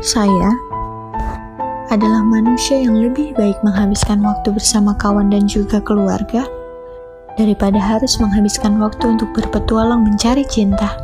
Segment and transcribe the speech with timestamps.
[0.00, 0.56] saya
[1.92, 6.48] adalah manusia yang lebih baik menghabiskan waktu bersama kawan dan juga keluarga
[7.36, 10.96] daripada harus menghabiskan waktu untuk berpetualang mencari cinta.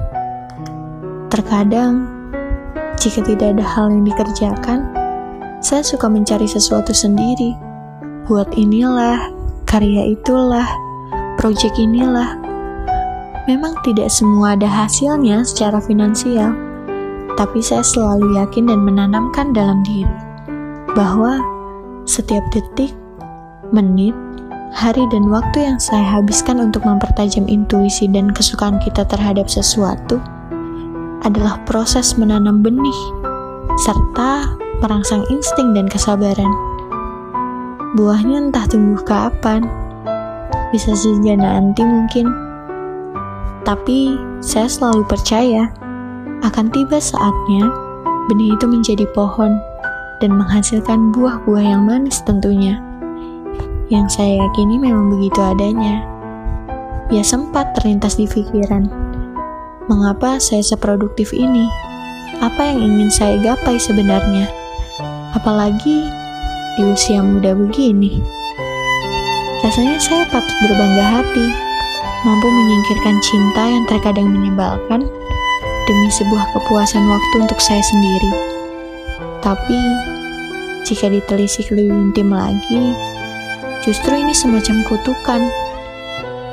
[1.29, 2.09] Terkadang,
[2.97, 4.89] jika tidak ada hal yang dikerjakan,
[5.61, 7.53] saya suka mencari sesuatu sendiri.
[8.25, 9.29] Buat inilah,
[9.69, 10.67] karya itulah,
[11.37, 12.41] proyek inilah.
[13.45, 16.57] Memang tidak semua ada hasilnya secara finansial,
[17.37, 20.09] tapi saya selalu yakin dan menanamkan dalam diri
[20.97, 21.39] bahwa
[22.09, 22.97] setiap detik,
[23.71, 24.17] menit,
[24.73, 30.17] hari, dan waktu yang saya habiskan untuk mempertajam intuisi dan kesukaan kita terhadap sesuatu
[31.25, 33.01] adalah proses menanam benih
[33.77, 36.53] serta merangsang insting dan kesabaran.
[37.97, 39.65] Buahnya entah tumbuh kapan,
[40.73, 42.29] bisa saja nanti mungkin.
[43.65, 45.73] Tapi saya selalu percaya
[46.47, 47.67] akan tiba saatnya
[48.31, 49.59] benih itu menjadi pohon
[50.23, 52.79] dan menghasilkan buah-buah yang manis tentunya.
[53.91, 56.07] Yang saya yakini memang begitu adanya.
[57.11, 58.91] Ya sempat terlintas di pikiran,
[59.87, 61.71] mengapa saya seproduktif ini?
[62.43, 64.51] Apa yang ingin saya gapai sebenarnya?
[65.39, 66.11] Apalagi
[66.75, 68.19] di usia muda begini.
[69.63, 71.47] Rasanya saya patut berbangga hati,
[72.27, 75.07] mampu menyingkirkan cinta yang terkadang menyebalkan
[75.87, 78.33] demi sebuah kepuasan waktu untuk saya sendiri.
[79.41, 79.81] Tapi,
[80.83, 82.95] jika ditelisik lebih intim lagi,
[83.87, 85.43] justru ini semacam kutukan.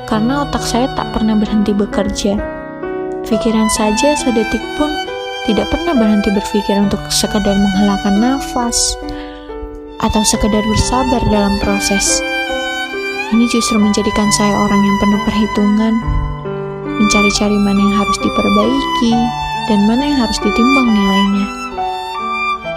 [0.06, 2.38] Karena otak saya tak pernah berhenti bekerja.
[3.26, 4.92] Pikiran saja sedetik pun
[5.44, 8.96] tidak pernah berhenti berpikir untuk sekadar menghalakan nafas
[10.00, 12.20] atau sekadar bersabar dalam proses.
[13.32, 15.94] Ini justru menjadikan saya orang yang penuh perhitungan,
[17.00, 19.14] mencari-cari mana yang harus diperbaiki
[19.66, 21.46] dan mana yang harus ditimbang nilainya.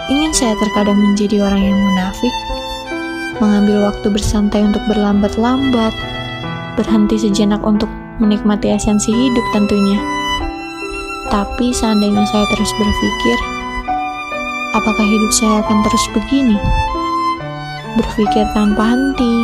[0.08, 2.34] Ingin saya terkadang menjadi orang yang munafik,
[3.38, 5.92] mengambil waktu bersantai untuk berlambat-lambat,
[6.80, 10.00] berhenti sejenak untuk menikmati esensi hidup tentunya.
[11.28, 13.38] Tapi seandainya saya terus berpikir,
[14.72, 16.56] apakah hidup saya akan terus begini?
[18.00, 19.34] Berpikir tanpa henti,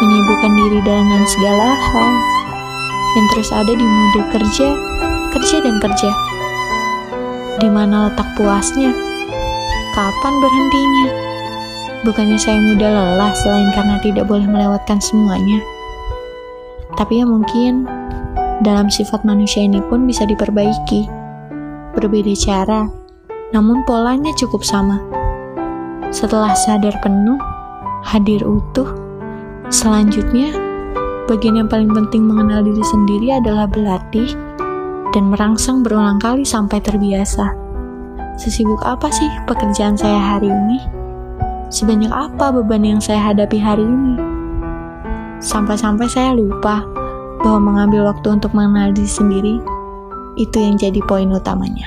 [0.00, 2.08] menyibukkan diri dengan segala hal,
[3.18, 4.68] yang terus ada di mode kerja,
[5.34, 6.10] kerja dan kerja.
[7.58, 8.94] Di mana letak puasnya?
[9.90, 11.08] Kapan berhentinya?
[12.06, 15.60] Bukannya saya mudah lelah selain karena tidak boleh melewatkan semuanya.
[16.96, 17.84] Tapi ya mungkin
[18.62, 21.10] dalam sifat manusia ini pun bisa diperbaiki.
[21.92, 22.86] Berbeda cara,
[23.50, 25.02] namun polanya cukup sama.
[26.14, 27.36] Setelah sadar penuh,
[28.06, 28.88] hadir utuh,
[29.68, 30.69] selanjutnya
[31.30, 34.34] bagian yang paling penting mengenal diri sendiri adalah berlatih
[35.14, 37.54] dan merangsang berulang kali sampai terbiasa.
[38.34, 40.82] Sesibuk apa sih pekerjaan saya hari ini?
[41.70, 44.18] Sebanyak apa beban yang saya hadapi hari ini?
[45.38, 46.82] Sampai-sampai saya lupa
[47.46, 49.56] bahwa mengambil waktu untuk mengenal diri sendiri
[50.34, 51.86] itu yang jadi poin utamanya.